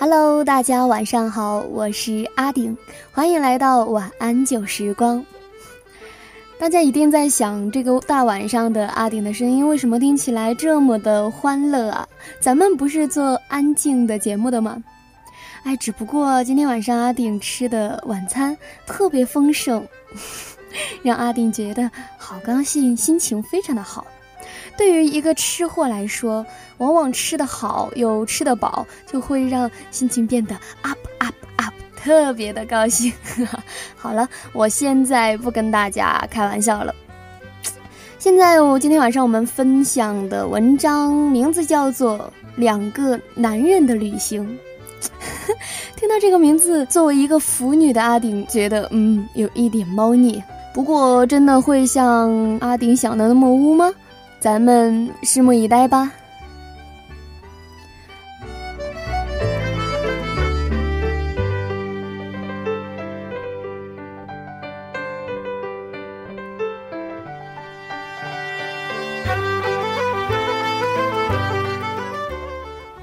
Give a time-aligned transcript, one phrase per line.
[0.00, 2.74] Hello，大家晚上好，我是阿顶，
[3.12, 5.22] 欢迎来到晚安旧时光。
[6.58, 12.08] 大家一定在想，这个大晚上的阿顶的声音为什么听起来这么的欢乐啊？
[12.40, 14.82] 咱们不是做安静的节目的吗？
[15.64, 19.86] 哎，只不过今天晚上阿顶吃的晚餐特别丰盛，
[21.02, 24.06] 让阿顶觉得好高兴，心情非常的好。
[24.80, 26.44] 对于一个吃货来说，
[26.78, 33.12] 往往吃得好又吃得饱，就会让心情变得 up up up，特别的高兴。
[33.94, 36.94] 好了，我现在不跟大家开玩笑了。
[38.18, 42.18] 现在我今天晚上我们分享的文章名字叫做
[42.56, 44.42] 《两个男人的旅行》。
[45.94, 50.42] 听到这个名字，作为一个腐女的阿顶觉得，嗯，有一点猫腻。
[50.72, 53.92] 不过，真的会像阿顶想的那么污吗？
[54.40, 56.10] 咱们拭目以待吧。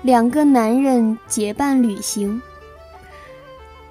[0.02, 2.42] 两个男人结伴旅行，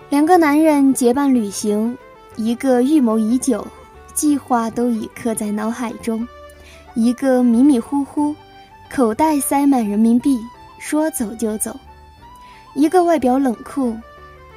[0.08, 1.96] 两个男人结伴旅行，
[2.34, 3.64] 一个预谋已久，
[4.14, 6.26] 计划都已刻在脑海中。
[6.96, 8.34] 一个迷迷糊糊，
[8.90, 10.40] 口袋塞满人民币，
[10.78, 11.72] 说走就走；
[12.74, 13.94] 一个外表冷酷，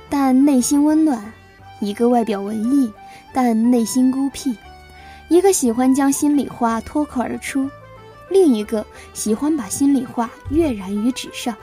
[0.10, 1.20] 但内心温暖；
[1.82, 2.90] 一个外表文艺，
[3.34, 4.56] 但内心孤僻；
[5.28, 7.70] 一个喜欢将心里话脱口而出，
[8.30, 11.54] 另一个喜欢把心里话跃然于纸上；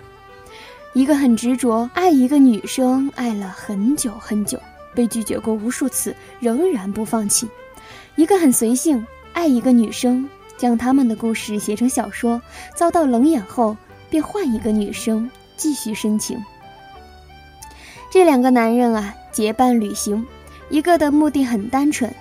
[0.93, 4.61] 一个很执着爱一个女生，爱了很久很久，
[4.95, 7.47] 被拒绝过无数次，仍然不放弃；
[8.15, 9.03] 一个很随性
[9.33, 10.29] 爱一个女生。
[10.57, 12.41] 将他们的故事写成小说，
[12.75, 13.77] 遭到冷眼后，
[14.09, 16.43] 便换一个女生继续深情。
[18.11, 20.25] 这两个男人啊，结伴旅行，
[20.71, 22.13] 一个的目的很单纯，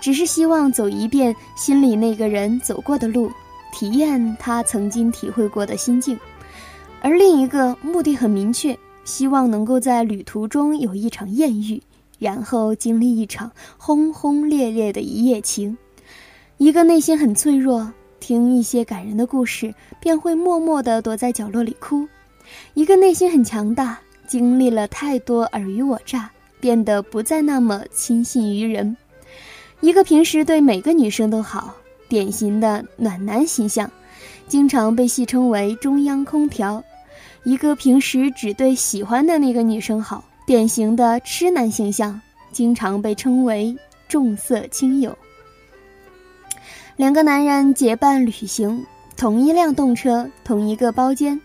[0.00, 3.30] 只是希望走一遍心里那个人走过的路，
[3.72, 6.16] 体验他曾经体会过的心境；
[7.00, 11.82] 而另一个目的很明确，希望能够在旅途中有一场艳遇，
[12.18, 15.78] 然后经历一场轰轰烈烈的一夜情。
[16.58, 17.88] 一个内心很脆弱，
[18.18, 22.04] 听一些感人的故事便会默默地躲在角落里哭；
[22.74, 23.96] 一个内心很强大，
[24.26, 28.96] 经历了太多尔虞我诈，变得不再那么轻信于人；
[29.80, 31.72] 一个平时对每个女生都好，
[32.08, 33.88] 典型的暖男形象，
[34.48, 36.82] 经常被戏称为中央空调；
[37.44, 42.20] 一个平时只对喜欢的那个女生好，典型的痴男形象，
[42.50, 45.16] 经常被称为重色轻友。
[46.98, 48.84] 两个男人结伴旅行，
[49.16, 51.40] 同一辆动车，同一个包间，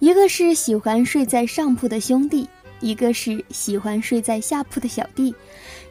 [0.00, 2.48] 一个是喜欢睡在上铺的兄弟，
[2.80, 5.32] 一个是喜欢睡在下铺的小弟，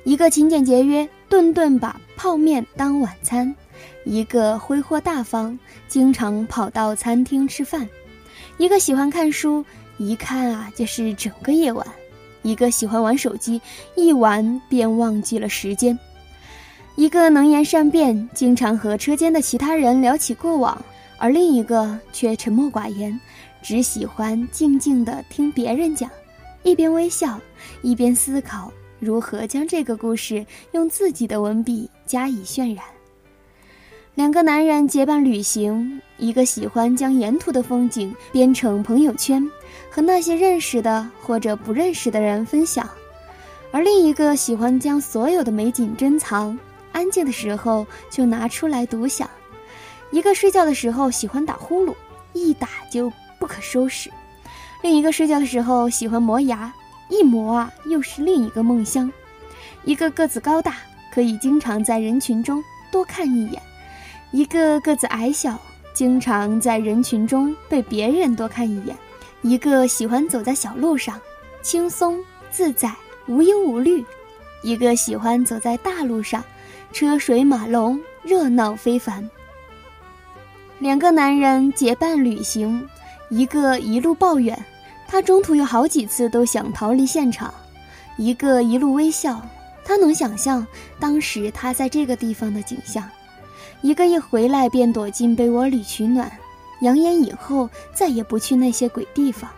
[0.04, 3.56] 一个勤俭节约，顿顿把泡面当晚餐，
[4.04, 7.88] 一个挥霍大方，经常跑到餐厅吃饭，
[8.58, 9.64] 一个喜欢看书，
[9.98, 11.88] 一看啊就是整个夜晚，
[12.42, 13.62] 一个喜欢玩手机，
[13.96, 15.98] 一玩便忘记了时间。
[16.96, 20.82] 一个能言善辩，经常和车间的其他人聊起过往，
[21.18, 23.20] 而另一个却沉默寡言，
[23.62, 26.10] 只喜欢静静地听别人讲，
[26.64, 27.38] 一边微笑，
[27.82, 32.86] 一边思考如何将这个故事用自己的文笔加以渲染。
[34.14, 39.46] 两个男人结伴旅行，一个喜欢将沿途的风景编成朋友圈，
[39.92, 42.90] 和那些认识的或者不认识的人分享，
[43.72, 46.58] 而另一个喜欢将所有的美景珍藏。
[46.96, 49.30] 安静的时候就拿出来独享，
[50.12, 51.94] 一个睡觉的时候喜欢打呼噜，
[52.32, 54.10] 一打就不可收拾；
[54.82, 56.74] 另一个睡觉的时候喜欢磨牙，
[57.10, 59.12] 一磨啊又是另一个梦乡。
[59.84, 60.78] 一个个子高大，
[61.14, 63.60] 可以经常在人群中多看一眼；
[64.32, 65.60] 一个个子矮小，
[65.94, 68.96] 经常在人群中被别人多看一眼；
[69.42, 71.20] 一个喜欢走在小路上，
[71.62, 72.90] 轻松自在，
[73.28, 74.02] 无忧无虑；
[74.64, 76.42] 一个喜欢走在大路上。
[76.96, 79.30] 车水马龙，热闹非凡。
[80.80, 82.88] 两个男人结伴旅行，
[83.30, 84.58] 一个一路抱怨，
[85.06, 87.54] 他中途有好几次都想逃离现场；
[88.16, 89.42] 一个一路微笑，
[89.84, 90.66] 他能想象
[90.98, 93.04] 当时他在这个地方的景象；
[93.82, 96.32] 一个一回来便躲进被窝里取暖，
[96.80, 99.50] 扬言以后再也不去那些鬼地方；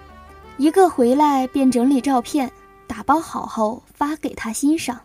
[0.58, 2.52] 一个回来便整理照片，
[2.88, 4.98] 打包好后发给他欣赏；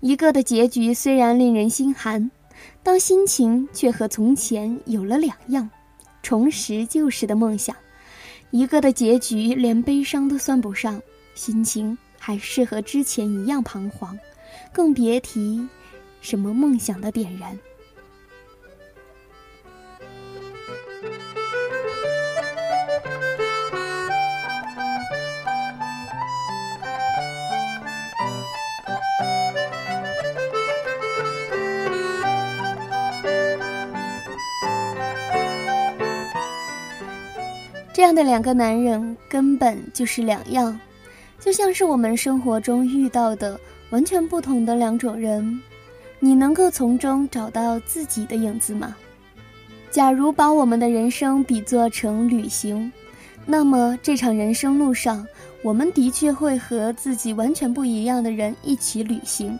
[0.00, 2.30] 一个的结局虽然令人心寒。
[2.82, 5.68] 当心情却和从前有了两样，
[6.22, 7.74] 重拾旧时的梦想。
[8.50, 11.02] 一个的结局连悲伤都算不上，
[11.34, 14.18] 心情还是和之前一样彷徨，
[14.72, 15.66] 更别提
[16.20, 17.58] 什么梦想的点燃。
[37.94, 40.76] 这样的两个男人根本就是两样，
[41.38, 43.58] 就像是我们生活中遇到的
[43.90, 45.60] 完全不同的两种人。
[46.18, 48.96] 你能够从中找到自己的影子吗？
[49.92, 52.90] 假如把我们的人生比作成旅行，
[53.46, 55.24] 那么这场人生路上，
[55.62, 59.56] 我们的确会和自己完全不一样的人一起旅行。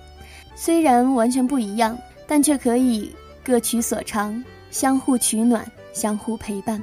[0.57, 1.97] 虽然完全不一样，
[2.27, 3.15] 但却可以
[3.45, 4.43] 各取所长，
[4.73, 6.83] 相互取暖，相互陪伴。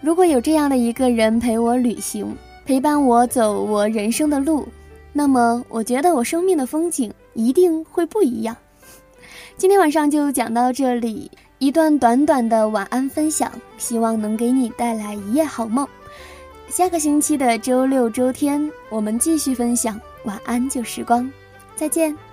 [0.00, 4.66] 如果有这样的一个人陪我旅行，陪伴我走我人生的路，
[5.12, 8.56] 那么我觉得我生命的风景一定会不一样。
[9.56, 11.28] 今天晚上就讲到这里，
[11.58, 15.86] 一段短短的晚安分享，希望能给你带来一夜好梦。
[16.68, 21.28] 下个星期的周六、周天，我们继续分享晚安旧时光，
[21.74, 22.27] 再见。